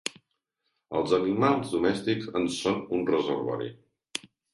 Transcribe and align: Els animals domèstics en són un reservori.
Els 0.99 1.11
animals 1.17 1.73
domèstics 1.73 2.31
en 2.39 2.47
són 2.61 2.79
un 2.99 3.05
reservori. 3.11 3.69